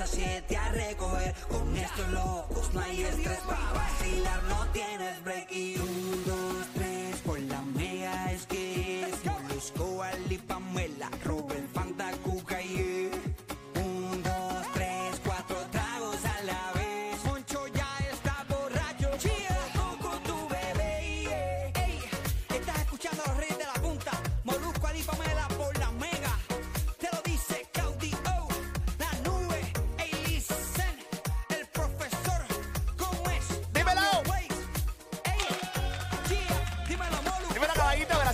A 0.00 0.06
7 0.06 0.56
a 0.56 0.68
recoger. 0.70 1.34
Con 1.48 1.76
estos 1.76 2.08
locos 2.10 2.72
no 2.72 2.80
hay 2.80 3.02
estrés 3.02 3.40
para 3.40 3.72
vacilar, 3.72 4.42
no 4.44 4.66
tienes 4.72 5.24
break. 5.24 5.50
Y 5.50 5.77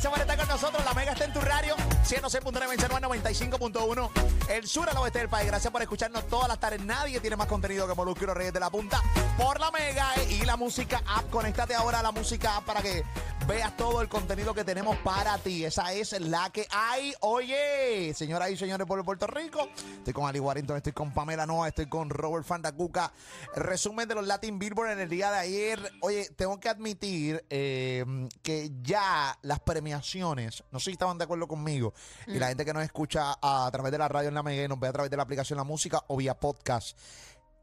gracias 0.05 0.13
por 0.13 0.21
estar 0.21 0.37
con 0.37 0.49
nosotros. 0.49 0.85
La 0.85 0.95
Mega 0.95 1.13
está 1.13 1.25
en 1.25 1.33
tu 1.33 1.41
radio. 1.41 1.77
106.9, 2.05 2.77
95.1. 2.77 4.11
El 4.51 4.67
sur 4.67 4.89
al 4.89 4.97
oeste 4.99 5.21
del 5.21 5.29
país. 5.29 5.47
Gracias 5.47 5.73
por 5.73 5.81
escucharnos 5.81 6.27
todas 6.29 6.49
las 6.49 6.59
tardes. 6.59 6.83
Nadie 6.83 7.21
tiene 7.21 7.37
más 7.37 7.47
contenido 7.47 7.89
que 7.89 7.95
Molusco 7.95 8.27
Reyes 8.27 8.53
de 8.53 8.61
la 8.61 8.71
Punta 8.71 9.01
por 9.39 9.59
la 9.61 9.71
Mega 9.71 10.09
y 10.29 10.45
la 10.45 10.57
música 10.57 11.03
app. 11.07 11.31
Conéctate 11.31 11.75
ahora 11.75 12.01
a 12.01 12.03
la 12.03 12.13
música 12.13 12.57
app 12.57 12.65
para 12.65 12.83
que 12.83 13.03
veas 13.47 13.77
todo 13.77 14.01
el 14.01 14.09
contenido 14.09 14.55
que 14.55 14.65
tenemos 14.65 14.97
para 14.99 15.37
ti. 15.39 15.65
Esa 15.65 15.93
es 15.93 16.19
la 16.21 16.51
que 16.51 16.67
hay. 16.71 17.15
Oye, 17.21 18.15
señoras 18.15 18.51
y 18.51 18.57
señores 18.57 18.87
por 18.87 19.05
Puerto 19.05 19.27
Rico. 19.27 19.69
Estoy 19.99 20.13
con 20.13 20.27
Ali 20.27 20.41
Warrington, 20.41 20.77
estoy 20.77 20.93
con 20.93 21.13
Pamela 21.13 21.45
Noa, 21.47 21.69
estoy 21.69 21.87
con 21.87 22.11
Robert 22.11 22.47
Fandacuca. 22.47 23.13
Resumen 23.55 24.09
de 24.09 24.15
los 24.15 24.27
Latin 24.27 24.59
Billboard 24.59 24.93
en 24.93 25.01
el 25.01 25.09
día 25.09 25.31
de 25.31 25.39
ayer. 25.39 25.93
Oye, 26.01 26.31
tengo 26.37 26.59
que 26.59 26.69
admitir 26.69 27.45
eh, 27.51 28.05
que 28.43 28.71
ya 28.83 29.39
las 29.43 29.61
premiaciones, 29.61 30.65
no 30.71 30.79
sé 30.79 30.87
si 30.87 30.93
estaban 30.93 31.19
de 31.19 31.25
acuerdo 31.25 31.47
conmigo, 31.49 31.93
y 32.27 32.39
la 32.39 32.49
gente 32.49 32.65
que 32.65 32.73
nos 32.73 32.85
escucha 32.85 33.37
a, 33.43 33.69
través 33.73 33.93
de 33.93 33.99
la 33.99 34.09
radio 34.09 34.29
en 34.29 34.35
la 34.35 34.43
Mega 34.43 34.65
y 34.65 34.69
nos 34.69 34.81
ve 34.81 34.89
a 34.89 34.93
través 34.93 35.11
de 35.11 35.17
la 35.17 35.23
aplicación 35.23 35.57
La 35.57 35.65
Música 35.65 36.03
o 36.09 36.17
vía 36.17 36.35
podcast. 36.35 36.99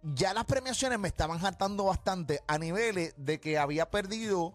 Ya 0.04 0.34
las 0.34 0.46
premiaciones 0.46 1.00
me 1.00 1.08
estaban 1.08 1.44
hartando 1.46 1.86
bastante 1.86 2.42
a 2.48 2.58
niveles 2.58 3.14
de 3.18 3.40
que 3.40 3.58
había 3.58 3.90
perdido 3.90 4.54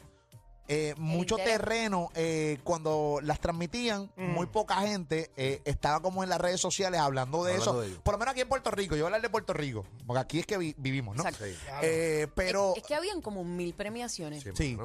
eh, 0.69 0.95
mucho 0.97 1.39
interés. 1.39 1.59
terreno 1.59 2.11
eh, 2.15 2.59
cuando 2.65 3.19
las 3.23 3.41
transmitían, 3.41 4.11
muy 4.17 4.47
poca 4.47 4.77
gente 4.83 5.31
eh, 5.37 5.61
estaba 5.65 6.01
como 6.01 6.23
en 6.25 6.29
las 6.31 6.41
redes 6.41 6.61
sociales 6.61 7.01
hablando 7.01 7.45
de 7.45 7.53
Hablando 7.55 7.83
eso. 7.83 7.91
de. 7.95 8.01
Por 8.01 8.15
lo 8.15 8.19
menos 8.19 8.33
aquí 8.33 8.41
en 8.41 8.49
Puerto 8.49 8.71
Rico, 8.71 8.95
yo 8.97 9.03
voy 9.05 9.05
a 9.05 9.07
hablar 9.17 9.23
de 9.23 9.31
Puerto 9.31 9.53
Rico, 9.53 9.85
porque 10.07 10.21
aquí 10.21 10.39
es 10.41 10.47
que 10.47 10.59
vi- 10.59 10.75
vivimos, 10.79 11.17
¿no? 11.17 11.23
Exacto. 11.23 11.45
Sí. 11.47 11.55
Eh, 11.83 12.27
pero 12.35 12.73
Es, 12.77 12.83
es 12.83 12.89
que 12.89 12.95
habían 12.95 13.21
como 13.21 13.45
mil 13.45 13.75
premiaciones. 13.75 14.45
Sí. 14.55 14.77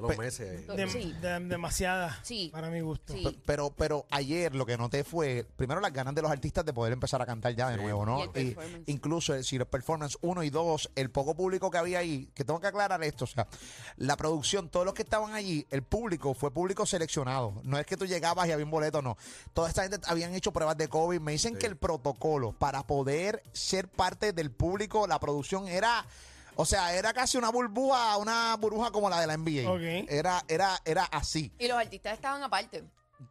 Los 0.00 0.10
Pe- 0.12 0.16
meses. 0.18 0.66
Do- 0.66 0.74
Dem- 0.76 0.88
sí. 0.90 1.14
dem- 1.20 1.48
demasiada 1.48 2.18
Sí. 2.22 2.50
para 2.52 2.70
mi 2.70 2.80
gusto. 2.80 3.12
Sí. 3.12 3.40
Pero, 3.44 3.70
pero 3.70 4.06
ayer 4.10 4.54
lo 4.54 4.64
que 4.66 4.76
noté 4.76 5.04
fue, 5.04 5.46
primero 5.56 5.80
las 5.80 5.92
ganas 5.92 6.14
de 6.14 6.22
los 6.22 6.30
artistas 6.30 6.64
de 6.64 6.72
poder 6.72 6.92
empezar 6.92 7.20
a 7.22 7.26
cantar 7.26 7.54
ya 7.54 7.68
de 7.68 7.76
Sí. 7.76 7.82
nuevo, 7.82 8.06
¿no? 8.06 8.20
Y 8.20 8.22
el 8.34 8.54
performance. 8.54 8.82
incluso 8.86 9.34
el, 9.34 9.44
si 9.44 9.58
los 9.58 9.68
performance 9.68 10.16
uno 10.20 10.42
y 10.42 10.50
dos, 10.50 10.90
el 10.94 11.10
poco 11.10 11.34
público 11.34 11.70
que 11.70 11.78
había 11.78 11.98
ahí, 11.98 12.30
que 12.34 12.44
tengo 12.44 12.60
que 12.60 12.66
aclarar 12.68 13.02
esto, 13.02 13.24
o 13.24 13.26
sea, 13.28 13.46
la 13.96 14.16
producción, 14.16 14.68
todos 14.68 14.84
los 14.86 14.94
que 14.94 15.02
estaban 15.02 15.34
allí, 15.34 15.66
el 15.70 15.82
público 15.82 16.34
fue 16.34 16.50
público 16.52 16.86
seleccionado. 16.86 17.60
No 17.64 17.78
es 17.78 17.86
que 17.86 17.96
tú 17.96 18.06
llegabas 18.06 18.48
y 18.48 18.52
había 18.52 18.64
un 18.64 18.70
boleto, 18.70 19.02
no. 19.02 19.16
Toda 19.52 19.68
esta 19.68 19.82
gente 19.82 19.98
habían 20.06 20.34
hecho 20.34 20.52
pruebas 20.52 20.76
de 20.76 20.88
COVID. 20.88 21.20
Me 21.20 21.32
dicen 21.32 21.54
Sí. 21.54 21.58
que 21.60 21.66
el 21.66 21.76
protocolo 21.76 22.52
para 22.52 22.86
poder 22.86 23.42
ser 23.52 23.88
parte 23.88 24.32
del 24.32 24.50
público, 24.50 25.06
la 25.06 25.18
producción 25.20 25.66
era... 25.68 26.04
O 26.60 26.64
sea, 26.64 26.92
era 26.94 27.12
casi 27.12 27.38
una 27.38 27.50
burbuja, 27.50 28.16
una 28.16 28.56
burbuja 28.56 28.90
como 28.90 29.08
la 29.08 29.20
de 29.20 29.28
la 29.28 29.36
NBA. 29.36 29.70
Ok. 29.70 30.08
Era, 30.10 30.44
era, 30.48 30.76
era 30.84 31.04
así 31.04 31.52
Y 31.58 31.68
los 31.68 31.78
artistas 31.78 32.14
estaban 32.14 32.42
aparte. 32.42 32.82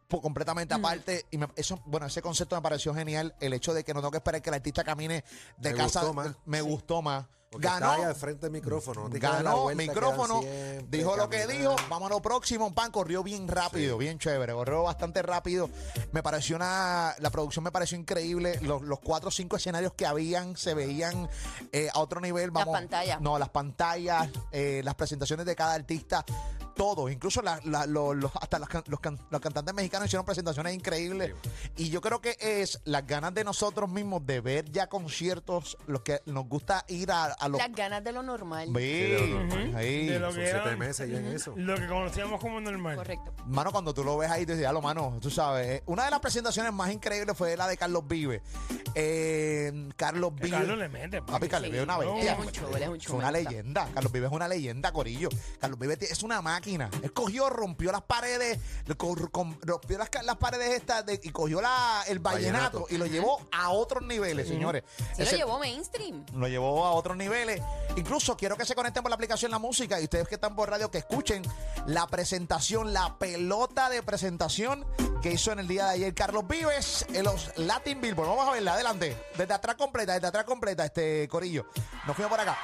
po- 0.08 0.22
completamente 0.22 0.72
aparte 0.74 1.26
y 1.30 1.36
me- 1.38 1.48
eso 1.56 1.78
bueno 1.86 2.06
ese 2.06 2.22
concepto 2.22 2.56
me 2.56 2.62
pareció 2.62 2.94
genial 2.94 3.34
el 3.40 3.52
hecho 3.52 3.72
de 3.74 3.84
que 3.84 3.92
no 3.94 4.00
tengo 4.00 4.10
que 4.12 4.16
esperar 4.18 4.40
que 4.42 4.48
el 4.50 4.54
artista 4.54 4.82
camine 4.84 5.24
de 5.58 5.70
Me 5.72 5.76
casa 5.76 6.00
gustó 6.00 6.14
más. 6.14 6.36
me 6.46 6.60
gustó 6.62 7.02
más 7.02 7.26
Porque 7.50 7.66
ganó. 7.66 7.86
está 7.86 7.94
ahí 7.94 8.02
al 8.02 8.14
frente 8.14 8.42
del 8.42 8.50
micrófono. 8.52 9.08
ganó 9.10 9.62
vuelta, 9.62 9.82
micrófono. 9.82 10.40
siempre 10.42 10.84
dijo 10.90 11.16
lo 11.16 11.30
que 11.30 11.46
dijo. 11.46 11.74
Vamos 11.88 12.10
a 12.10 12.14
lo 12.14 12.20
próximo 12.20 12.74
pan. 12.74 12.90
Corrió 12.90 13.22
bien 13.22 13.48
rápido 13.48 13.96
Sí. 13.98 14.04
bien 14.04 14.18
chévere. 14.18 14.52
Corrió 14.52 14.82
bastante 14.82 15.22
rápido. 15.22 15.70
Me 16.12 16.22
pareció 16.22 16.56
una 16.56 17.14
la 17.18 17.30
producción 17.30 17.64
me 17.64 17.72
pareció 17.72 17.96
increíble. 17.98 18.58
Los, 18.62 18.82
los 18.82 19.00
cuatro 19.00 19.28
o 19.28 19.32
cinco 19.32 19.56
escenarios 19.56 19.92
que 19.94 20.04
habían 20.06 20.56
se 20.56 20.74
veían 20.74 21.28
eh, 21.72 21.88
a 21.94 22.00
otro 22.00 22.20
nivel. 22.20 22.50
Las 22.52 22.66
pantallas. 22.66 23.20
no 23.20 23.38
las 23.38 23.48
pantallas 23.48 24.28
eh, 24.52 24.82
las 24.84 24.94
presentaciones 24.94 25.46
de 25.46 25.56
cada 25.56 25.74
artista 25.74 26.24
todo, 26.78 27.10
incluso 27.10 27.42
la- 27.42 27.60
la- 27.64 27.84
lo- 27.84 28.14
los- 28.14 28.30
hasta 28.40 28.58
los, 28.58 28.68
los 28.86 29.00
can- 29.00 29.18
los 29.30 29.40
cantantes 29.40 29.74
mexicanos 29.74 30.06
hicieron 30.06 30.24
presentaciones 30.24 30.74
increíbles. 30.74 31.34
Y 31.76 31.90
yo 31.90 32.00
creo 32.00 32.20
que 32.22 32.36
es 32.40 32.80
las 32.84 33.06
ganas 33.06 33.34
de 33.34 33.44
nosotros 33.44 33.90
mismos 33.90 34.24
de 34.24 34.40
ver 34.40 34.70
ya 34.70 34.86
conciertos, 34.86 35.76
los 35.86 36.00
que 36.02 36.20
nos 36.26 36.46
gusta 36.48 36.84
ir 36.88 37.10
a, 37.10 37.24
a 37.24 37.48
los. 37.48 37.58
Las 37.60 37.72
ganas 37.72 38.02
de 38.02 38.12
lo 38.12 38.22
normal. 38.22 38.68
Sí, 38.68 38.72
de 38.72 39.28
lo 39.28 39.44
normal. 39.44 39.76
ahí. 39.76 40.06
De 40.06 40.18
lo 40.20 40.30
Son 40.32 40.40
que 40.40 40.50
siete 40.50 40.76
meses 40.76 41.10
ya 41.10 41.18
en 41.18 41.26
eso. 41.26 41.52
Lo 41.56 41.74
que 41.74 41.86
conocíamos 41.86 42.40
como 42.40 42.60
normal. 42.60 42.96
Correcto. 42.96 43.34
Mano, 43.46 43.72
cuando 43.72 43.92
tú 43.92 44.04
lo 44.04 44.16
ves 44.16 44.30
ahí, 44.30 44.46
tú 44.46 44.52
dices, 44.52 44.70
lo 44.72 44.80
mano, 44.80 45.18
tú 45.20 45.30
sabes. 45.30 45.66
eh, 45.66 45.82
Una 45.86 46.04
de 46.04 46.10
las 46.12 46.20
presentaciones 46.20 46.72
más 46.72 46.92
increíbles 46.92 47.36
fue 47.36 47.56
la 47.56 47.66
de 47.66 47.76
Carlos 47.76 48.06
Vive. 48.06 48.40
Eh, 48.94 49.88
Carlos 49.96 50.34
Vive. 50.34 50.50
Carlos 50.50 50.78
le 50.78 50.88
mete. 50.88 51.20
papi. 51.20 51.32
Papi, 51.32 51.48
Carlos 51.48 51.66
Sí. 51.68 51.72
Vive 51.72 51.82
es 51.82 51.88
una 51.88 51.98
bestia. 51.98 52.32
Es 52.32 52.38
un 52.38 52.52
show, 52.52 52.76
él 52.76 52.82
es 52.82 52.88
un 52.88 52.98
show, 52.98 53.12
Es 53.16 53.18
una 53.18 53.30
leyenda. 53.32 53.88
Carlos 53.94 54.12
Vive 54.12 54.26
es 54.26 54.32
una 54.32 54.48
leyenda, 54.48 54.92
Corillo. 54.92 55.28
Carlos 55.60 55.78
Vive 55.78 55.98
es 56.00 56.22
una 56.22 56.40
máquina. 56.42 56.67
Él 56.68 57.12
cogió, 57.12 57.48
rompió 57.48 57.90
las 57.92 58.02
paredes, 58.02 58.58
le 58.86 58.94
co- 58.96 59.16
com- 59.30 59.56
rompió 59.62 59.96
las, 59.98 60.10
ca- 60.10 60.22
las 60.22 60.36
paredes 60.36 60.70
estas 60.76 61.04
de- 61.06 61.18
y 61.22 61.30
cogió 61.30 61.60
la, 61.60 62.02
el 62.08 62.18
vallenato, 62.18 62.80
Vallenato. 62.80 62.86
y 62.94 62.98
lo 62.98 63.06
llevó 63.06 63.40
a 63.52 63.70
otros 63.70 64.02
niveles, 64.02 64.46
señores. 64.48 64.84
Sí, 65.16 65.22
Ese- 65.22 65.32
lo 65.32 65.38
llevó 65.38 65.58
mainstream. 65.58 66.26
lo 66.34 66.48
llevó 66.48 66.84
a 66.84 66.92
otros 66.92 67.16
niveles. 67.16 67.62
Incluso 67.96 68.36
quiero 68.36 68.56
que 68.56 68.64
se 68.66 68.74
conecten 68.74 69.02
por 69.02 69.10
la 69.10 69.14
aplicación 69.14 69.50
La 69.50 69.58
Música 69.58 70.00
y 70.00 70.04
ustedes 70.04 70.28
que 70.28 70.34
están 70.34 70.54
por 70.54 70.70
radio 70.70 70.90
que 70.90 70.98
escuchen 70.98 71.42
la 71.86 72.06
presentación, 72.06 72.92
la 72.92 73.16
pelota 73.18 73.88
de 73.90 74.02
presentación 74.02 74.86
que 75.22 75.32
hizo 75.32 75.50
en 75.52 75.58
el 75.58 75.66
día 75.68 75.86
de 75.86 75.90
ayer 75.94 76.14
Carlos 76.14 76.46
Vives 76.46 77.04
en 77.12 77.24
los 77.24 77.50
Latin 77.56 78.00
Billboard. 78.00 78.28
Vamos 78.28 78.46
a 78.48 78.52
verla, 78.52 78.74
adelante. 78.74 79.16
Desde 79.36 79.54
atrás 79.54 79.74
completa, 79.76 80.12
desde 80.14 80.26
atrás 80.28 80.44
completa, 80.44 80.84
este 80.84 81.26
Corillo. 81.28 81.66
Nos 82.06 82.14
fuimos 82.14 82.30
por 82.30 82.38
acá. 82.40 82.56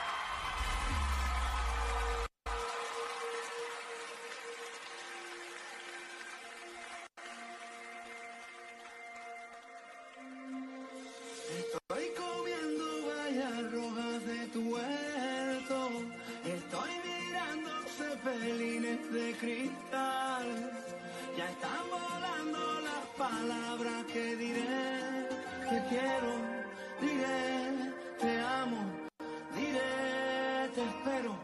muero, 31.14 31.36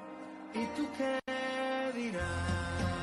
¿y 0.54 0.64
tú 0.76 0.88
qué 0.96 1.20
dirás? 1.94 2.99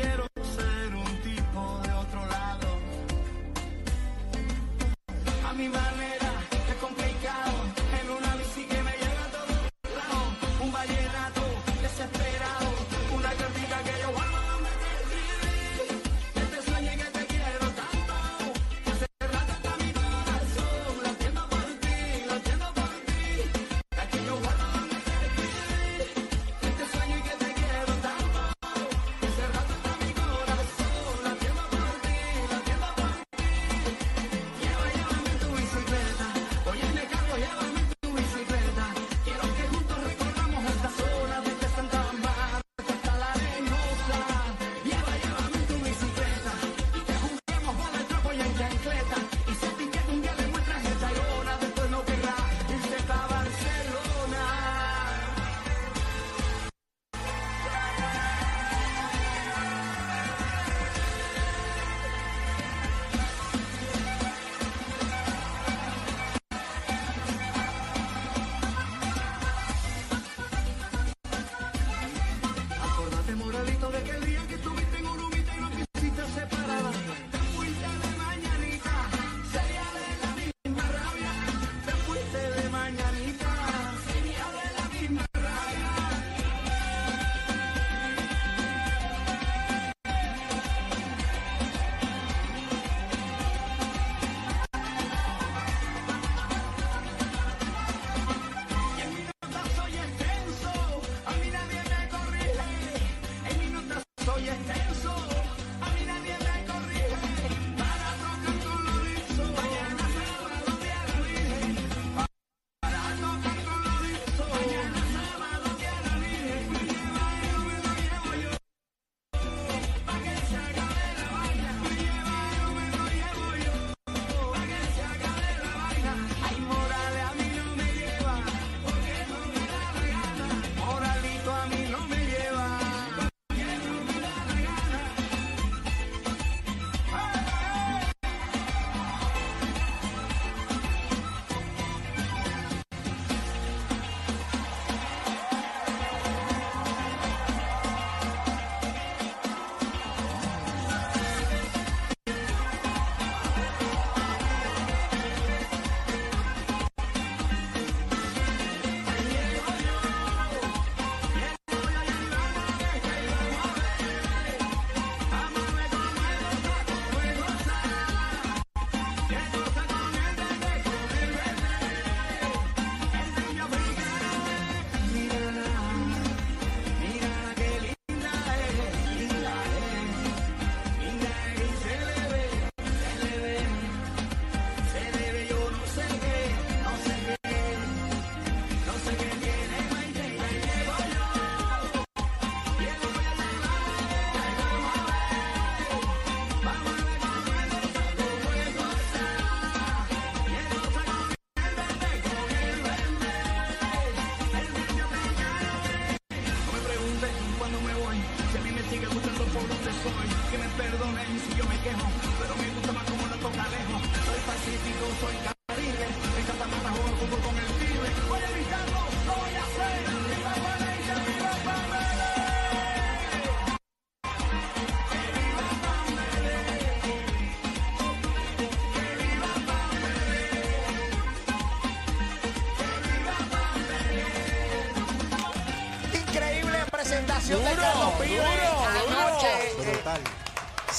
quiero 0.00 0.29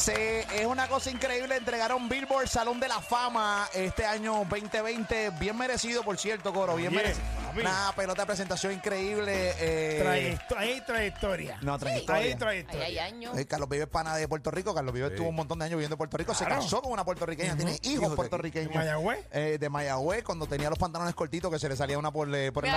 Sí, 0.02 0.14
es 0.14 0.66
una 0.66 0.88
cosa 0.88 1.12
increíble. 1.12 1.58
Entregaron 1.58 2.10
Billboard 2.10 2.48
Salón 2.48 2.80
de 2.80 2.88
la 2.88 3.00
Fama 3.02 3.70
este 3.72 4.04
año 4.04 4.34
2020. 4.50 5.30
Bien 5.40 5.56
merecido, 5.56 6.02
por 6.02 6.18
cierto, 6.18 6.52
Coro. 6.52 6.76
Bien 6.76 6.92
merecido. 6.92 7.24
Una 7.56 7.94
pelota 7.96 8.24
de 8.24 8.26
presentación 8.26 8.74
increíble. 8.74 9.54
Eh, 9.60 9.98
Trayecto- 10.12 10.56
hay 10.58 10.82
trayectoria. 10.82 11.58
no, 11.62 11.74
Hay 11.74 11.80
trayectoria. 11.80 12.38
trayectoria. 12.38 12.86
Ahí 12.86 12.98
hay 12.98 13.00
años. 13.14 13.38
Eh, 13.38 13.46
Carlos 13.46 13.70
Vives 13.70 13.88
pana 13.88 14.16
de 14.16 14.28
Puerto 14.28 14.52
Rico. 14.52 14.74
Carlos 14.74 14.94
Vives 14.94 15.12
estuvo 15.12 15.30
un 15.30 15.36
montón 15.36 15.60
de 15.60 15.66
años 15.66 15.78
viviendo 15.78 15.96
en 15.96 15.98
Puerto 15.98 16.18
Rico. 16.18 16.34
Se 16.34 16.46
Claro. 16.46 16.62
casó 16.62 16.82
con 16.82 16.92
una 16.92 17.04
puertorriqueña. 17.06 17.56
Tiene 17.56 17.78
hijos 17.84 18.10
de 18.10 18.16
puertorriqueños. 18.16 18.72
¿De 18.72 18.78
Mayagüez? 18.80 19.20
Eh, 19.32 19.58
de 19.60 19.70
Mayagüez, 19.70 20.24
cuando 20.24 20.46
tenía 20.48 20.70
los 20.70 20.80
pantalones 20.80 21.16
cortitos 21.16 21.52
que 21.52 21.60
se 21.60 21.70
le 21.70 21.76
salía 21.76 21.98
una 21.98 22.12
por, 22.12 22.28
le- 22.28 22.52
por 22.52 22.66
el. 22.66 22.72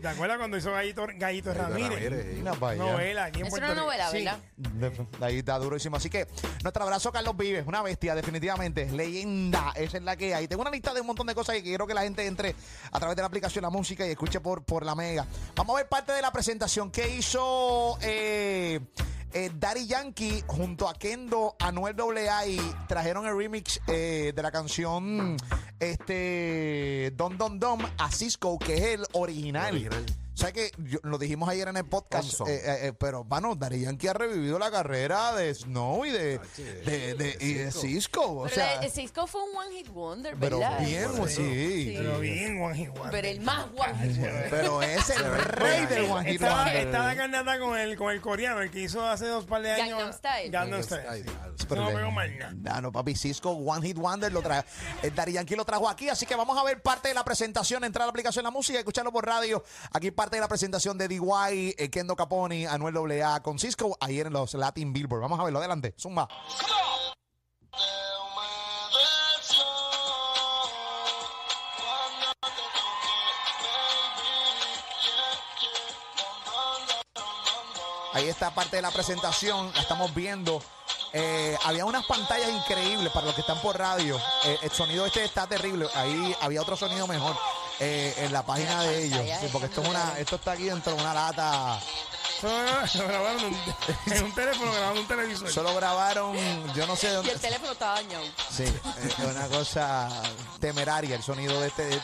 ¿Te 0.00 0.08
acuerdas 0.08 0.38
cuando 0.38 0.56
hizo 0.56 0.72
Gallito, 0.72 1.06
Gallito 1.16 1.52
Ramírez? 1.54 1.90
Ramírez, 1.90 2.36
Mira 2.36 2.52
pa' 2.54 2.70
allá. 2.70 2.82
Novela 2.82 3.24
aquí 3.26 3.40
en 3.40 3.46
Es 3.46 3.50
Puerto 3.50 3.66
una 3.66 3.74
Rico. 3.74 3.86
novela, 3.86 4.10
Sí. 4.10 4.16
¿verdad? 4.18 4.38
De- 4.56 5.26
Ahí 5.26 5.38
está 5.38 5.58
durísimo. 5.58 5.96
Así 5.96 6.08
que 6.10 6.26
nuestro 6.62 6.82
abrazo 6.84 7.08
a 7.10 7.12
Carlos 7.12 7.36
Vives, 7.36 7.64
una 7.66 7.82
bestia, 7.82 8.14
definitivamente. 8.14 8.86
Leyenda, 8.90 9.72
esa 9.76 9.96
es 9.98 10.02
la 10.02 10.16
que 10.16 10.34
hay. 10.34 10.48
Tengo 10.48 10.62
una 10.62 10.70
lista 10.70 10.94
de 10.94 11.00
un 11.00 11.06
montón 11.06 11.26
de 11.26 11.34
cosas 11.34 11.56
y 11.56 11.62
quiero 11.62 11.86
que 11.86 11.94
la 11.94 12.02
gente 12.02 12.26
entre 12.26 12.54
a 12.90 12.98
través 12.98 13.16
de 13.16 13.22
la 13.22 13.26
aplicación 13.26 13.62
La 13.62 13.70
Música 13.70 14.04
y 14.06 14.08
escuche 14.12 14.40
por, 14.40 14.64
por 14.64 14.84
la 14.84 14.94
Mega. 14.94 15.26
Vamos 15.54 15.74
a 15.74 15.78
ver 15.78 15.88
parte 15.88 16.12
de 16.12 16.22
la 16.22 16.32
presentación 16.32 16.90
que 16.90 17.16
hizo 17.16 17.98
eh, 18.00 18.80
eh, 19.32 19.50
Daddy 19.54 19.86
Yankee 19.86 20.44
junto 20.46 20.88
a 20.88 20.94
Kendo, 20.94 21.56
Anuel 21.58 21.96
AA 21.98 22.46
y 22.46 22.60
trajeron 22.86 23.26
el 23.26 23.36
remix 23.36 23.80
eh, 23.86 24.32
de 24.34 24.42
la 24.42 24.50
canción 24.50 25.36
este 25.80 27.12
Don 27.16 27.38
Don 27.38 27.58
Dom 27.58 27.80
a 27.98 28.10
Cisco, 28.10 28.58
que 28.58 28.74
es 28.74 28.82
el 28.82 29.06
original. 29.12 29.72
original. 29.72 30.04
¿Sabes 30.42 30.54
que 30.54 30.98
Lo 31.04 31.18
dijimos 31.18 31.48
ayer 31.48 31.68
en 31.68 31.76
el 31.76 31.84
podcast, 31.84 32.36
Thompson. 32.36 32.48
eh, 32.48 32.60
eh, 32.64 32.78
eh, 32.88 32.92
pero, 32.98 33.22
mano, 33.22 33.54
Daddy 33.54 33.82
Yankee 33.82 34.08
ha 34.08 34.12
revivido 34.12 34.58
la 34.58 34.70
carrera 34.72 35.32
de 35.34 35.54
Snow 35.54 36.04
y 36.04 36.10
de, 36.10 36.38
de, 36.84 37.14
de- 37.14 37.36
y 37.40 37.52
de 37.54 37.70
Cisco. 37.70 38.22
O 38.22 38.42
Pero 38.44 38.54
sea, 38.56 38.82
Cisco 38.90 39.26
fue 39.28 39.40
un 39.42 39.56
one 39.56 39.76
hit 39.76 39.88
wonder, 39.90 40.36
pero 40.40 40.58
¿verdad? 40.58 40.80
bien, 40.80 41.08
Bueno, 41.12 41.28
sí. 41.28 41.94
Pero 41.96 42.18
bien, 42.18 42.58
Juan 42.58 42.86
Juan. 42.92 43.10
Pero 43.12 43.28
el 43.28 43.40
más 43.40 43.66
one 43.76 43.94
hit 44.08 44.16
wonder. 44.20 44.46
Pero 44.50 44.82
es 44.82 45.10
el 45.10 45.32
rey 45.44 45.86
del 45.86 46.10
One 46.10 46.24
Hit 46.32 46.42
Estaba, 46.42 46.64
Wonder. 46.64 46.86
estaba 46.86 47.14
carnata 47.14 47.58
con 47.60 47.78
el, 47.78 47.96
con 47.96 48.10
el 48.12 48.20
coreano, 48.20 48.60
el 48.62 48.70
que 48.70 48.80
hizo 48.80 49.06
hace 49.06 49.26
dos 49.26 49.44
par 49.44 49.62
de 49.62 49.70
años. 49.70 49.90
Gangnam 49.98 50.12
Style. 50.12 50.50
Gangnam 50.50 50.82
Style. 50.82 51.24
Sí. 51.24 51.66
No 51.70 51.86
pegó 51.86 52.10
más 52.10 52.28
nada. 52.32 52.76
Ah, 52.76 52.80
no, 52.80 52.90
papi, 52.90 53.14
Cisco, 53.14 53.50
One 53.50 53.86
Hit 53.86 53.96
Wonder, 53.96 54.32
lo 54.32 54.42
trae. 54.42 54.64
El 55.02 55.14
Daddy 55.14 55.32
Yankee 55.32 55.54
lo 55.54 55.64
trajo 55.64 55.88
aquí, 55.88 56.08
así 56.08 56.26
que 56.26 56.34
vamos 56.34 56.58
a 56.58 56.64
ver 56.64 56.82
parte 56.82 57.08
de 57.08 57.14
la 57.14 57.24
presentación, 57.24 57.84
entrar 57.84 58.02
a 58.02 58.06
la 58.06 58.10
aplicación 58.10 58.42
de 58.42 58.48
la 58.48 58.50
música, 58.50 58.78
escucharlo 58.78 59.12
por 59.12 59.24
radio. 59.24 59.62
Aquí 59.92 60.10
parte 60.10 60.31
de 60.36 60.40
la 60.40 60.48
presentación 60.48 60.96
de 60.96 61.08
DY, 61.08 61.74
eh, 61.76 61.90
Kendo 61.90 62.16
Caponi, 62.16 62.64
Anuel 62.64 63.22
AA 63.22 63.42
con 63.42 63.58
Cisco, 63.58 63.96
ayer 64.00 64.26
en 64.26 64.32
los 64.32 64.54
Latin 64.54 64.92
Billboard. 64.92 65.20
Vamos 65.20 65.38
a 65.38 65.44
verlo, 65.44 65.58
adelante, 65.58 65.94
zumba. 65.98 66.26
Ahí 78.14 78.28
está 78.28 78.54
parte 78.54 78.76
de 78.76 78.82
la 78.82 78.90
presentación, 78.90 79.72
la 79.74 79.80
estamos 79.82 80.14
viendo. 80.14 80.62
Eh, 81.12 81.56
había 81.64 81.84
unas 81.84 82.06
pantallas 82.06 82.50
increíbles 82.50 83.12
para 83.12 83.26
los 83.26 83.34
que 83.34 83.42
están 83.42 83.60
por 83.60 83.78
radio. 83.78 84.18
Eh, 84.44 84.58
el 84.62 84.70
sonido 84.70 85.04
este 85.04 85.24
está 85.24 85.46
terrible. 85.46 85.86
Ahí 85.94 86.34
había 86.40 86.62
otro 86.62 86.76
sonido 86.76 87.06
mejor 87.06 87.36
eh, 87.84 88.14
en 88.18 88.32
la 88.32 88.44
página 88.46 88.82
de 88.82 89.04
ellos. 89.04 89.20
Sí, 89.40 89.48
porque 89.52 89.66
esto 89.66 89.82
es 89.82 89.88
una, 89.88 90.18
esto 90.18 90.36
está 90.36 90.52
aquí 90.52 90.64
dentro 90.64 90.94
de 90.94 91.00
una 91.02 91.12
lata. 91.14 91.80
Eso 92.84 92.98
lo 93.02 93.08
grabaron 93.08 93.38
en 93.40 93.46
un- 93.54 94.12
en 94.12 94.24
un 94.24 94.34
teléfono, 94.34 94.72
grabando 94.72 95.00
un 95.00 95.06
televisor. 95.06 95.50
Solo 95.52 95.74
grabaron, 95.74 96.36
yo 96.74 96.86
no 96.86 96.96
sé 96.96 97.06
de 97.08 97.12
Y 97.12 97.16
dónde. 97.16 97.32
el 97.32 97.40
teléfono 97.40 97.72
estaba 97.72 97.94
dañado. 97.94 98.24
Sí, 98.50 98.64
es 98.64 99.18
una 99.18 99.46
cosa 99.48 100.08
temeraria 100.60 101.14
el 101.16 101.22
sonido 101.22 101.60
de 101.60 101.68
este. 101.68 102.00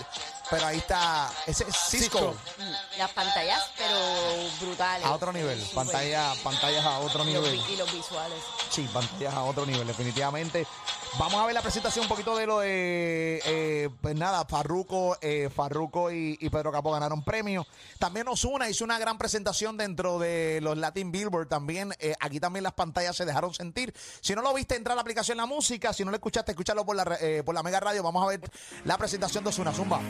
Pero 0.50 0.64
ahí 0.66 0.78
está, 0.78 1.30
ese 1.46 1.64
es 1.68 1.76
Cisco. 1.76 2.18
Cisco. 2.18 2.34
Mm, 2.58 2.98
Las 2.98 3.10
pantallas, 3.10 3.62
pero 3.76 3.98
brutales. 4.60 5.06
A 5.06 5.12
otro 5.12 5.30
nivel, 5.30 5.58
Súper. 5.60 5.74
pantalla, 5.74 6.32
pantallas 6.42 6.86
a 6.86 6.98
otro 7.00 7.22
nivel. 7.24 7.54
Y 7.68 7.76
los 7.76 7.92
visuales. 7.92 8.38
Sí, 8.70 8.88
pantallas 8.90 9.34
a 9.34 9.42
otro 9.42 9.66
nivel, 9.66 9.86
definitivamente. 9.86 10.66
Vamos 11.16 11.34
a 11.34 11.46
ver 11.46 11.54
la 11.54 11.62
presentación 11.62 12.04
un 12.04 12.08
poquito 12.08 12.36
de 12.36 12.46
lo 12.46 12.60
de, 12.60 13.40
eh, 13.44 13.88
pues 14.00 14.14
nada, 14.14 14.44
Farruco, 14.44 15.16
eh, 15.20 15.48
y, 16.12 16.48
Pedro 16.48 16.70
Capó 16.70 16.92
ganaron 16.92 17.22
premios. 17.22 17.66
También 17.98 18.28
Osuna 18.28 18.68
hizo 18.68 18.84
una 18.84 18.98
gran 18.98 19.18
presentación 19.18 19.76
dentro 19.76 20.18
de 20.18 20.60
los 20.62 20.76
Latin 20.76 21.10
Billboard. 21.10 21.48
También 21.48 21.92
eh, 21.98 22.14
aquí 22.20 22.40
también 22.40 22.62
las 22.62 22.74
pantallas 22.74 23.16
se 23.16 23.24
dejaron 23.24 23.54
sentir. 23.54 23.94
Si 24.20 24.34
no 24.34 24.42
lo 24.42 24.54
viste, 24.54 24.76
entra 24.76 24.92
a 24.92 24.96
la 24.96 25.02
aplicación 25.02 25.38
La 25.38 25.46
Música. 25.46 25.92
Si 25.92 26.04
no 26.04 26.10
lo 26.10 26.16
escuchaste, 26.16 26.52
escúchalo 26.52 26.84
por 26.84 26.96
la, 26.96 27.04
por 27.44 27.54
la 27.54 27.62
Mega 27.62 27.80
Radio. 27.80 28.02
Vamos 28.02 28.24
a 28.24 28.28
ver 28.28 28.40
la 28.84 28.98
presentación 28.98 29.44
de 29.44 29.50
Osuna. 29.50 29.72
Zumba. 29.72 30.00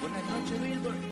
Buenas 0.00 0.24
noches, 0.24 0.60
Billboard. 0.60 1.09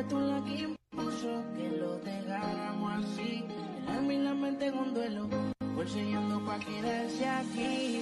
Fuiste 0.00 0.14
tú 0.14 0.20
la 0.20 0.44
que 0.44 0.58
impuso 0.62 1.42
que 1.56 1.68
lo 1.78 1.98
dejáramos 1.98 3.04
así. 3.04 3.44
El 3.88 4.26
alma 4.26 4.48
en 4.48 4.78
un 4.78 4.94
duelo. 4.94 5.28
Bolsillando 5.74 6.44
pa' 6.44 6.58
quedarse 6.58 7.28
aquí. 7.28 8.00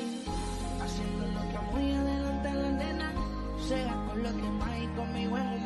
Haciendo 0.80 1.26
lo 1.26 1.40
que 1.50 1.58
muy 1.72 1.92
adelante 1.92 2.52
la 2.54 2.70
nena. 2.70 3.12
Sea 3.68 3.94
con 4.08 4.22
los 4.22 4.34
demás 4.36 4.78
y 4.82 4.86
conmigo 4.96 5.38
en 5.38 5.57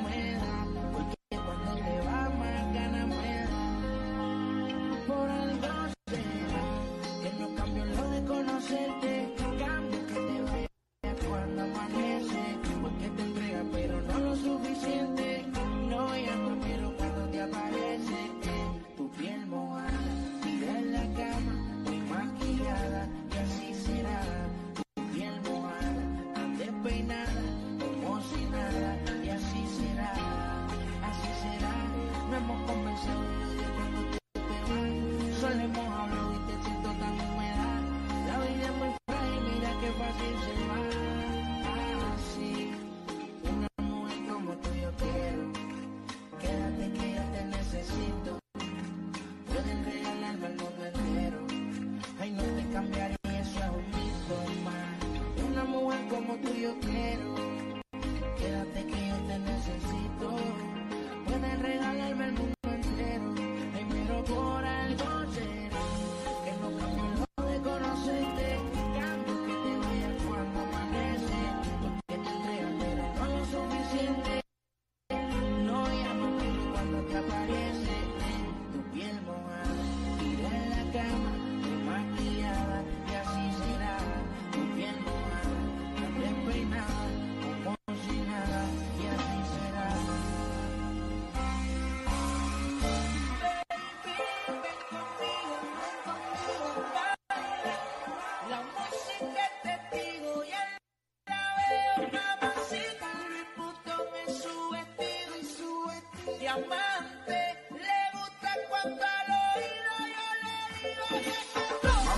yo 56.62 56.72
quiero. 56.78 57.31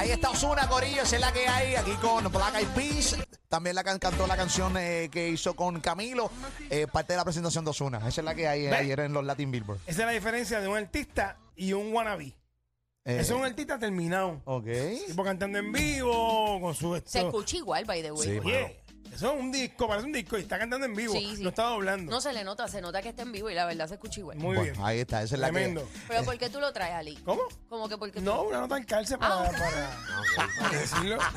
Ahí 0.00 0.12
está 0.12 0.30
Osuna, 0.30 0.66
Corillo, 0.66 1.02
esa 1.02 1.16
es 1.16 1.20
la 1.20 1.30
que 1.30 1.46
hay 1.46 1.74
aquí 1.74 1.92
con 2.00 2.24
Black 2.32 2.54
Eyed 2.54 2.68
Peas. 2.68 3.16
También 3.50 3.76
la 3.76 3.84
can- 3.84 3.98
cantó 3.98 4.26
la 4.26 4.34
canción 4.34 4.74
eh, 4.78 5.10
que 5.12 5.28
hizo 5.28 5.54
con 5.54 5.78
Camilo, 5.82 6.30
eh, 6.70 6.86
parte 6.90 7.12
de 7.12 7.18
la 7.18 7.24
presentación 7.24 7.66
de 7.66 7.70
Osuna. 7.72 7.98
Esa 7.98 8.22
es 8.22 8.24
la 8.24 8.34
que 8.34 8.48
hay 8.48 8.64
eh, 8.64 8.74
ayer 8.74 8.98
en 9.00 9.12
los 9.12 9.22
Latin 9.22 9.50
Billboard. 9.50 9.78
Esa 9.86 10.00
es 10.00 10.06
la 10.06 10.12
diferencia 10.12 10.58
de 10.62 10.68
un 10.68 10.78
artista 10.78 11.36
y 11.54 11.74
un 11.74 11.92
wannabe. 11.92 12.28
Eh, 13.04 13.14
Ese 13.20 13.20
es 13.20 13.30
un 13.30 13.44
artista 13.44 13.78
terminado. 13.78 14.40
Ok. 14.46 14.66
Tipo 15.06 15.22
cantando 15.22 15.58
en 15.58 15.70
vivo, 15.70 16.60
con 16.62 16.74
su 16.74 16.96
esto. 16.96 17.10
Se 17.10 17.20
escucha 17.20 17.56
igual, 17.58 17.84
by 17.84 18.00
the 18.02 18.12
way. 18.12 18.28
Sí, 18.28 18.38
Oye, 18.38 18.79
eso 19.12 19.32
es 19.34 19.40
un 19.40 19.50
disco, 19.52 19.86
parece 19.88 20.06
un 20.06 20.12
disco 20.12 20.38
y 20.38 20.42
está 20.42 20.58
cantando 20.58 20.86
en 20.86 20.94
vivo. 20.94 21.12
Sí, 21.14 21.34
sí. 21.36 21.42
No 21.42 21.48
está 21.50 21.64
doblando. 21.64 22.10
No 22.10 22.20
se 22.20 22.32
le 22.32 22.44
nota, 22.44 22.68
se 22.68 22.80
nota 22.80 23.02
que 23.02 23.10
está 23.10 23.22
en 23.22 23.32
vivo 23.32 23.50
y 23.50 23.54
la 23.54 23.66
verdad 23.66 23.88
se 23.88 23.94
escucha 23.94 24.20
igual. 24.20 24.36
Muy 24.38 24.56
Bueno, 24.56 24.72
bien. 24.72 24.84
ahí 24.84 25.00
está, 25.00 25.22
esa 25.22 25.34
es 25.34 25.40
la 25.40 25.48
Tremendo. 25.50 25.82
que 25.82 25.98
Pero 26.08 26.24
¿por 26.24 26.38
qué 26.38 26.48
tú 26.50 26.60
lo 26.60 26.72
traes, 26.72 26.94
Ali? 26.94 27.16
¿Cómo? 27.24 27.42
Como 27.68 27.88
que 27.88 27.96
porque 27.98 28.20
No, 28.20 28.36
tú... 28.42 28.48
una 28.48 28.60
nota 28.60 28.84
calce 28.84 29.18
para, 29.18 29.40
Ah. 29.42 29.50
para, 29.50 30.48
para 30.58 30.78
decirlo. 30.78 31.18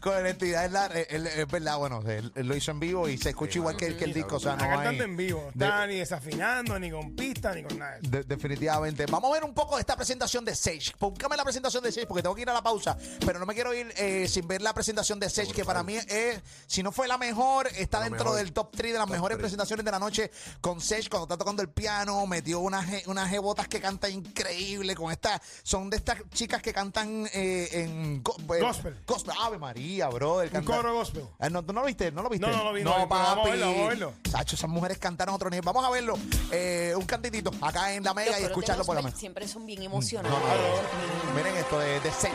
con 0.00 0.14
honestidad 0.16 0.64
es, 0.66 0.72
la- 0.72 0.86
él- 0.86 1.26
es 1.26 1.48
verdad, 1.48 1.78
bueno, 1.78 2.02
él, 2.06 2.30
él 2.34 2.46
lo 2.46 2.54
hizo 2.56 2.70
en 2.70 2.78
vivo 2.80 3.08
y 3.08 3.18
se 3.18 3.30
escucha 3.30 3.58
igual 3.58 3.76
que, 3.76 3.86
el- 3.86 3.96
que 3.96 4.04
el 4.04 4.12
disco, 4.14 4.36
o 4.36 4.40
sea, 4.40 4.52
no 4.52 4.62
Está 4.62 4.68
cantando 4.76 5.02
hay... 5.04 5.10
en 5.10 5.16
vivo. 5.16 5.50
de- 5.54 5.64
Está 5.64 5.86
ni 5.86 5.96
desafinando, 5.96 6.78
ni 6.78 6.90
con 6.90 7.16
pista, 7.16 7.54
ni 7.54 7.62
con 7.64 7.78
nada. 7.78 7.92
de 7.92 8.00
eso. 8.02 8.10
de- 8.10 8.22
definitivamente. 8.24 9.06
Vamos 9.06 9.30
a 9.30 9.34
ver 9.34 9.44
un 9.44 9.54
poco 9.54 9.74
de 9.76 9.80
esta 9.80 9.96
presentación 9.96 10.44
de 10.44 10.54
Sage. 10.54 10.92
Póngame 10.98 11.36
la 11.36 11.44
presentación 11.44 11.82
de 11.82 11.90
Sage 11.92 12.06
porque 12.06 12.22
tengo 12.22 12.34
que 12.34 12.42
ir 12.42 12.50
a 12.50 12.54
la 12.54 12.62
pausa. 12.62 12.96
Pero 13.24 13.38
no 13.38 13.46
me 13.46 13.54
quiero 13.54 13.74
ir 13.74 13.92
eh, 13.96 14.28
sin 14.28 14.46
ver 14.46 14.62
la 14.62 14.72
presentación 14.72 15.05
de 15.14 15.30
Sage, 15.30 15.52
que 15.52 15.64
para 15.64 15.82
mí 15.82 15.94
es, 15.96 16.40
si 16.66 16.82
no 16.82 16.90
fue 16.92 17.06
la 17.06 17.16
mejor, 17.16 17.68
está 17.76 17.98
La 18.00 18.04
dentro 18.06 18.24
mejor. 18.24 18.38
del 18.38 18.52
top 18.52 18.70
3 18.76 18.92
de 18.92 18.98
las 18.98 19.06
Top 19.06 19.14
mejores 19.14 19.38
presentaciones 19.38 19.84
de 19.84 19.90
la 19.92 19.98
noche 19.98 20.30
con 20.60 20.80
Sage 20.80 21.08
cuando 21.08 21.24
está 21.26 21.36
tocando 21.38 21.62
el 21.62 21.68
piano. 21.68 22.26
Metió 22.26 22.60
unas, 22.60 22.86
unas 23.06 23.30
jebotas 23.30 23.68
que 23.68 23.80
canta 23.80 24.08
increíble 24.08 24.94
con 24.96 25.12
esta. 25.12 25.40
Son 25.62 25.88
de 25.88 25.96
estas 25.98 26.18
chicas 26.34 26.60
que 26.60 26.72
cantan 26.72 27.28
eh, 27.32 27.68
en 27.72 28.22
go- 28.22 28.36
eh, 28.54 28.60
Gospel. 28.60 28.98
Gospel. 29.06 29.34
Ave 29.40 29.58
María, 29.58 30.08
bro. 30.08 30.38
Un 30.52 30.64
coro 30.64 30.92
gospel. 30.94 31.24
Eh, 31.40 31.48
¿no, 31.50 31.64
¿Tú 31.64 31.72
no 31.72 31.80
lo 31.82 31.86
viste? 31.86 32.10
¿No 32.10 32.22
lo 32.22 32.28
viste? 32.28 32.46
No, 32.46 32.56
no 32.56 32.64
lo 32.64 32.72
vi, 32.72 32.82
no 32.82 32.90
vi, 32.90 32.96
pero 32.96 33.08
vamos 33.08 33.46
a 33.46 33.50
verlo, 33.50 33.66
vamos 33.66 33.84
a 33.84 33.88
verlo. 33.88 34.12
Sacho, 34.30 34.56
esas 34.56 34.68
mujeres 34.70 34.98
cantaron 34.98 35.34
otro 35.34 35.48
nivel. 35.50 35.64
Vamos 35.64 35.84
a 35.84 35.90
verlo. 35.90 36.18
Eh, 36.50 36.94
un 36.96 37.04
cantitito 37.06 37.50
acá 37.60 37.92
en 37.92 38.02
la 38.02 38.12
mega 38.14 38.38
y 38.40 38.44
escucharlo 38.44 38.84
por 38.84 38.96
la 38.96 39.02
mega. 39.02 39.16
Siempre 39.16 39.46
son 39.46 39.64
bien 39.66 39.80
No, 39.80 39.84
emocionantes. 39.86 40.32
no, 40.40 41.30
no. 41.30 41.34
Miren 41.36 41.56
esto 41.56 41.78
de, 41.78 42.00
de 42.00 42.10
Sage. 42.10 42.30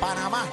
Panamá. 0.00 0.44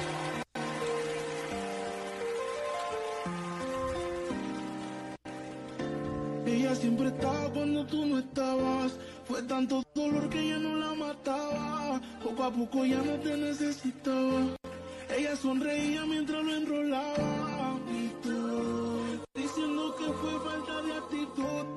Siempre 6.76 7.08
estaba 7.08 7.50
cuando 7.54 7.86
tú 7.86 8.06
no 8.06 8.20
estabas. 8.20 8.94
Fue 9.28 9.44
tanto 9.44 9.84
dolor 9.94 10.28
que 10.30 10.50
ya 10.50 10.58
no 10.58 10.76
la 10.76 10.94
mataba. 10.94 12.02
Poco 12.24 12.44
a 12.44 12.52
poco 12.52 12.86
ya 12.86 12.98
no 12.98 13.14
te 13.20 13.38
necesitaba. 13.38 14.56
Ella 15.16 15.36
sonreía 15.36 16.06
mientras 16.06 16.44
lo 16.44 16.56
enrolaba. 16.56 17.78
Diciendo 19.36 19.96
que 19.98 20.06
fue 20.06 20.40
falta 20.40 20.82
de 20.82 20.94
actitud. 20.94 21.73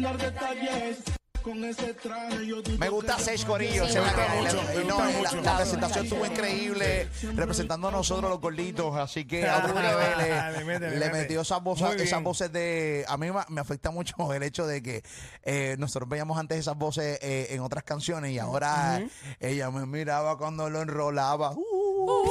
Sin 0.00 0.02
dar 0.02 0.16
detalles. 0.16 0.96
Con 1.42 1.64
ese 1.64 1.94
traje 1.94 2.46
yo 2.46 2.60
dudo 2.60 2.76
Me 2.76 2.90
gusta 2.90 3.18
Sage 3.18 3.46
Corillo. 3.46 3.86
Sí, 3.86 3.92
se 3.94 4.00
gusta 4.00 4.26
que- 4.26 4.42
mucho, 4.42 4.60
y 4.74 4.76
me 4.76 4.84
no, 4.84 4.94
gusta 4.96 5.10
la, 5.22 5.30
mucho. 5.30 5.40
la 5.42 5.56
presentación 5.56 6.04
estuvo 6.04 6.26
increíble, 6.26 7.08
representando 7.34 7.88
a 7.88 7.90
nosotros 7.90 8.30
los 8.30 8.40
gorditos, 8.42 8.94
así 8.96 9.24
que 9.24 9.48
a 9.48 9.56
otros 9.56 9.74
niveles 9.74 10.58
Le 10.58 10.64
mete, 10.66 10.90
le 10.90 10.98
le 10.98 11.06
mete. 11.06 11.18
metió 11.18 11.40
esas 11.40 11.62
voces, 11.62 11.86
Muy 11.86 11.94
bien. 11.96 12.06
esas 12.06 12.22
voces 12.22 12.52
de. 12.52 13.06
A 13.08 13.16
mí 13.16 13.30
ma- 13.32 13.46
me 13.48 13.62
afecta 13.62 13.90
mucho 13.90 14.14
el 14.34 14.42
hecho 14.42 14.66
de 14.66 14.82
que 14.82 15.02
eh, 15.42 15.76
nosotros 15.78 16.10
veíamos 16.10 16.36
antes 16.38 16.58
esas 16.58 16.76
voces 16.76 17.18
eh, 17.22 17.46
en 17.52 17.60
otras 17.60 17.84
canciones 17.84 18.32
y 18.32 18.38
ahora 18.38 19.00
ella 19.38 19.70
me 19.70 19.86
miraba 19.86 20.36
cuando 20.36 20.68
lo 20.68 20.82
enrolaba. 20.82 21.52
Uh, 21.52 21.60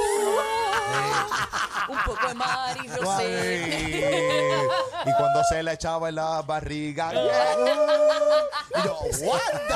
Un 1.88 1.98
poco 2.06 2.28
de 2.28 2.34
Mari 2.34 2.86
Rosé. 3.00 4.68
Y 5.04 5.12
cuando 5.14 5.42
se 5.44 5.62
le 5.62 5.72
echaba 5.72 6.08
en 6.08 6.16
la 6.16 6.42
barriga. 6.42 7.12
Y 8.72 8.82
yo, 8.84 8.98
what 9.26 9.40
the 9.68 9.74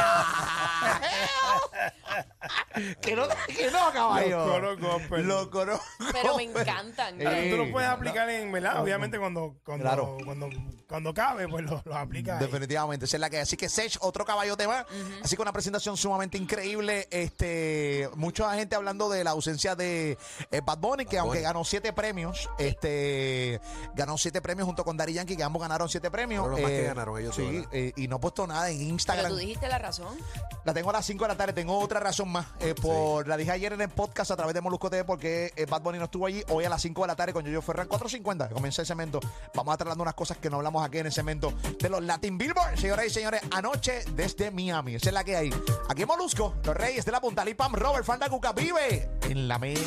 Que 3.00 3.14
no, 3.14 3.22
que 3.46 3.70
no, 3.70 3.92
caballo. 3.92 4.61
Los. 4.61 5.24
Los 5.24 5.48
coros 5.48 5.80
Pero 6.12 6.37
me 6.37 6.46
gospel. 6.46 6.62
encantan. 6.62 7.20
Eh, 7.20 7.48
Tú 7.50 7.57
lo 7.64 7.70
puedes 7.72 7.88
aplicar 7.88 8.28
en, 8.30 8.50
¿verdad? 8.52 8.83
Obviamente 8.83 9.18
cuando, 9.18 9.57
cuando, 9.64 9.85
Claro. 9.85 10.16
cuando, 10.24 10.48
cuando 10.88 11.14
cabe, 11.14 11.48
pues 11.48 11.64
lo, 11.64 11.80
lo 11.85 11.96
aplicas. 11.96 12.40
ahí. 12.40 12.46
Definitivamente, 12.46 13.04
esa 13.07 13.16
es 13.16 13.20
la 13.20 13.30
que 13.30 13.37
hay. 13.37 13.42
Así 13.42 13.57
que 13.57 13.68
Sech, 13.68 13.96
otro 14.00 14.24
caballote 14.24 14.66
más. 14.66 14.85
Así 15.22 15.37
que 15.37 15.42
una 15.42 15.52
presentación 15.52 15.96
sumamente 15.96 16.37
increíble. 16.38 17.07
Este, 17.11 18.09
mucha 18.16 18.52
gente 18.54 18.74
hablando 18.76 19.09
de 19.09 19.24
la 19.24 19.30
ausencia 19.30 19.74
de 19.76 20.18
eh, 20.50 20.61
Bad 20.64 20.78
Bunny, 20.78 21.07
que 21.07 21.18
aunque 21.18 21.40
ganó 21.40 21.64
siete 21.64 21.92
premios, 21.92 22.48
este, 22.59 23.61
ganó 23.94 24.18
siete 24.18 24.40
premios 24.42 24.66
junto 24.66 24.85
con 24.85 24.96
Daddy 24.96 25.14
Yankee, 25.14 25.37
que 25.37 25.44
ambos 25.44 25.62
ganaron 25.62 25.88
siete 25.88 26.11
premios. 26.11 26.42
Fueron 26.42 26.61
los 26.61 26.70
más 26.70 26.78
que 26.80 26.87
ganaron 26.87 27.18
ellos 27.18 27.35
Sí, 27.35 27.57
dos, 27.59 27.66
eh, 27.72 27.92
y 27.96 28.09
no 28.09 28.16
he 28.16 28.20
puesto 28.20 28.46
nada 28.46 28.68
en 28.70 28.78
Pero 28.78 28.90
Instagram. 28.90 29.28
tú 29.30 29.37
dijiste 29.37 29.68
la 29.68 29.78
razón. 29.78 30.16
La 30.64 30.72
tengo 30.74 30.90
a 30.90 30.94
las 30.94 31.07
5 31.07 31.24
de 31.24 31.28
la 31.28 31.37
tarde. 31.37 31.52
Tengo 31.52 31.78
otra 31.78 32.00
razón 32.00 32.28
más. 32.34 32.46
eh, 32.60 32.74
por 32.74 33.28
La 33.28 33.36
dije 33.36 33.52
ayer 33.52 33.72
en 33.72 33.80
el 33.80 33.88
podcast 33.88 34.32
a 34.32 34.36
través 34.36 34.54
de 34.54 34.60
Molusco 34.60 34.90
TV 34.90 35.04
porque 35.04 35.52
eh, 35.56 35.66
Bad 35.66 35.82
Bunny 35.82 35.98
no 35.98 36.04
estuvo 36.04 36.26
allí. 36.26 36.42
Hoy 36.48 36.64
a 36.64 36.68
las 36.68 36.82
5 36.82 37.00
de 37.02 37.06
la 37.06 37.14
tarde 37.16 37.32
con 37.32 37.44
Yoyo 37.44 37.62
Ferran 37.62 37.88
4.50. 37.88 38.50
Comienza 38.50 38.82
el 38.82 38.86
cemento. 38.86 39.20
Vamos 39.54 39.74
a 39.74 39.76
tratar 39.76 39.98
unas 40.00 40.14
cosas 40.14 40.36
que 40.38 40.50
no 40.50 40.56
hablamos 40.56 40.84
aquí 40.84 40.98
en 40.98 41.06
el 41.06 41.12
cemento 41.12 41.54
de 41.80 41.88
los 41.88 42.02
Latin 42.02 42.36
Billboard. 42.36 42.76
Señoras 42.76 43.06
y 43.06 43.10
señores, 43.10 43.40
anoche 43.52 44.04
desde 44.14 44.50
Miami. 44.50 44.96
Esa 44.96 45.10
es 45.10 45.14
la 45.14 45.22
que 45.24 45.36
hay. 45.36 45.54
Aquí 45.88 46.02
en 46.02 46.08
Molusco, 46.08 46.56
los 46.64 46.76
reyes 46.76 47.04
de 47.04 47.12
la 47.12 47.20
punta. 47.20 47.44
Lipam, 47.44 47.72
Robert, 47.74 48.04
Fanda 48.04 48.28
Cuca, 48.28 48.52
vive 48.52 49.08
en 49.22 49.46
la 49.46 49.58
mega. 49.58 49.80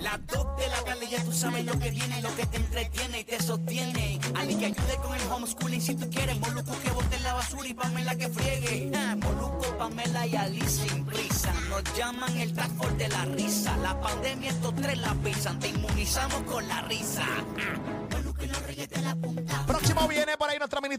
Las 0.00 0.26
dos 0.26 0.46
de 0.56 0.68
la 0.68 0.82
tarde 0.84 1.08
ya 1.08 1.22
tú 1.22 1.32
sabes 1.32 1.64
lo 1.64 1.78
que 1.78 1.90
viene, 1.90 2.22
lo 2.22 2.34
que 2.34 2.46
te 2.46 2.56
entretiene 2.56 3.20
y 3.20 3.24
te 3.24 3.42
sostiene. 3.42 4.20
Ali 4.34 4.54
que 4.56 4.66
ayude 4.66 4.96
con 5.02 5.14
el 5.14 5.22
homeschooling 5.30 5.80
si 5.80 5.94
tú 5.94 6.08
quieres. 6.10 6.38
Moluco 6.40 6.72
que 6.82 6.90
bote 6.90 7.18
la 7.20 7.34
basura 7.34 7.68
y 7.68 7.74
Pamela 7.74 8.16
que 8.16 8.28
friegue. 8.28 8.90
Ah, 8.94 9.16
Moluco, 9.16 9.76
Pamela 9.78 10.26
y 10.26 10.36
Ali 10.36 10.62
sin 10.62 11.04
pizza. 11.04 11.52
Nos 11.68 11.82
llaman 11.96 12.36
el 12.38 12.54
force 12.54 12.96
de 12.96 13.08
la 13.08 13.24
risa. 13.26 13.76
La 13.78 14.00
pandemia 14.00 14.50
estos 14.50 14.74
tres 14.76 14.98
la 14.98 15.14
pisan. 15.14 15.58
Te 15.58 15.68
inmunizamos 15.68 16.42
con 16.44 16.66
la 16.66 16.80
risa. 16.82 17.26
Próximo 19.66 20.08
viene 20.08 20.36
por 20.36 20.48
ahí 20.48 20.58
nuestra 20.58 20.80
ministra. 20.80 20.98